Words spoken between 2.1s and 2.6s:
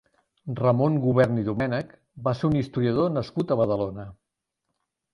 va ser un